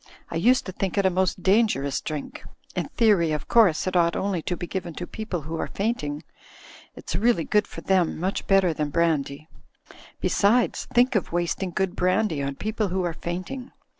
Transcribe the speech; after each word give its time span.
"I 0.31 0.35
used 0.35 0.65
to 0.65 0.71
think 0.71 0.97
it 0.97 1.05
a 1.05 1.11
most 1.11 1.43
dangerous 1.43 2.01
drink. 2.01 2.43
In 2.75 2.87
theory, 2.87 3.31
of 3.33 3.47
course, 3.47 3.85
it 3.85 3.95
ought 3.95 4.15
only 4.15 4.41
to 4.41 4.57
be 4.57 4.65
given 4.65 4.95
to 4.95 5.05
people 5.05 5.41
who 5.41 5.55
are 5.59 5.67
fainting. 5.67 6.23
It's 6.95 7.15
really 7.15 7.43
good 7.43 7.67
for 7.67 7.81
them, 7.81 8.19
much 8.19 8.47
better 8.47 8.73
than 8.73 8.89
brandy. 8.89 9.47
Besides, 10.19 10.85
think 10.91 11.13
of 11.13 11.31
wasting 11.31 11.69
good 11.69 11.95
brandy 11.95 12.41
on 12.41 12.55
people 12.55 12.87
who 12.87 13.03
are 13.03 13.13
fainting 13.13 13.73